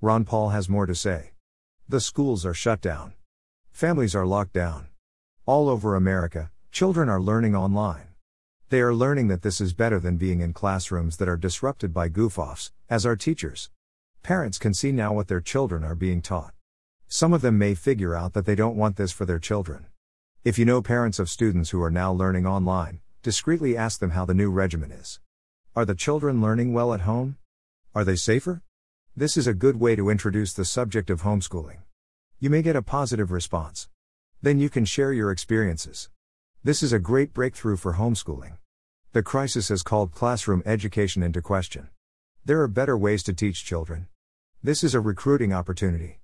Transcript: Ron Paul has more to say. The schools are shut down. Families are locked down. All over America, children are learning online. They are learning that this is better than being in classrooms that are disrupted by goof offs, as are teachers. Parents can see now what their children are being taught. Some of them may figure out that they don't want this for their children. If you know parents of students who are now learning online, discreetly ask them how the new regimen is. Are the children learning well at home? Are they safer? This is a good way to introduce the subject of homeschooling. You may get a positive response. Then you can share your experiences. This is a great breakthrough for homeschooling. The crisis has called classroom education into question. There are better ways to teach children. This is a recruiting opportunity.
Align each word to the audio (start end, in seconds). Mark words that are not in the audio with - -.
Ron 0.00 0.24
Paul 0.24 0.50
has 0.50 0.68
more 0.68 0.86
to 0.86 0.94
say. 0.94 1.32
The 1.88 2.00
schools 2.00 2.46
are 2.46 2.54
shut 2.54 2.80
down. 2.80 3.14
Families 3.72 4.14
are 4.14 4.26
locked 4.26 4.52
down. 4.52 4.86
All 5.44 5.68
over 5.68 5.96
America, 5.96 6.52
children 6.70 7.08
are 7.08 7.20
learning 7.20 7.56
online. 7.56 8.06
They 8.68 8.80
are 8.80 8.94
learning 8.94 9.26
that 9.26 9.42
this 9.42 9.60
is 9.60 9.72
better 9.72 9.98
than 9.98 10.16
being 10.16 10.40
in 10.40 10.52
classrooms 10.52 11.16
that 11.16 11.28
are 11.28 11.36
disrupted 11.36 11.92
by 11.92 12.08
goof 12.10 12.38
offs, 12.38 12.70
as 12.88 13.04
are 13.04 13.16
teachers. 13.16 13.70
Parents 14.22 14.56
can 14.56 14.72
see 14.72 14.92
now 14.92 15.12
what 15.12 15.26
their 15.26 15.40
children 15.40 15.82
are 15.82 15.96
being 15.96 16.22
taught. 16.22 16.54
Some 17.08 17.32
of 17.32 17.40
them 17.40 17.58
may 17.58 17.74
figure 17.74 18.14
out 18.14 18.34
that 18.34 18.46
they 18.46 18.54
don't 18.54 18.76
want 18.76 18.94
this 18.94 19.10
for 19.10 19.24
their 19.24 19.40
children. 19.40 19.86
If 20.44 20.60
you 20.60 20.64
know 20.64 20.80
parents 20.80 21.18
of 21.18 21.28
students 21.28 21.70
who 21.70 21.82
are 21.82 21.90
now 21.90 22.12
learning 22.12 22.46
online, 22.46 23.00
discreetly 23.24 23.76
ask 23.76 23.98
them 23.98 24.10
how 24.10 24.24
the 24.24 24.32
new 24.32 24.52
regimen 24.52 24.92
is. 24.92 25.18
Are 25.74 25.84
the 25.84 25.96
children 25.96 26.40
learning 26.40 26.72
well 26.72 26.94
at 26.94 27.00
home? 27.00 27.36
Are 27.96 28.04
they 28.04 28.14
safer? 28.14 28.62
This 29.18 29.36
is 29.36 29.48
a 29.48 29.52
good 29.52 29.80
way 29.80 29.96
to 29.96 30.10
introduce 30.10 30.52
the 30.52 30.64
subject 30.64 31.10
of 31.10 31.22
homeschooling. 31.22 31.78
You 32.38 32.50
may 32.50 32.62
get 32.62 32.76
a 32.76 32.82
positive 32.82 33.32
response. 33.32 33.88
Then 34.42 34.60
you 34.60 34.70
can 34.70 34.84
share 34.84 35.12
your 35.12 35.32
experiences. 35.32 36.08
This 36.62 36.84
is 36.84 36.92
a 36.92 37.00
great 37.00 37.34
breakthrough 37.34 37.76
for 37.76 37.94
homeschooling. 37.94 38.58
The 39.14 39.24
crisis 39.24 39.70
has 39.70 39.82
called 39.82 40.14
classroom 40.14 40.62
education 40.64 41.24
into 41.24 41.42
question. 41.42 41.88
There 42.44 42.62
are 42.62 42.68
better 42.68 42.96
ways 42.96 43.24
to 43.24 43.32
teach 43.32 43.64
children. 43.64 44.06
This 44.62 44.84
is 44.84 44.94
a 44.94 45.00
recruiting 45.00 45.52
opportunity. 45.52 46.16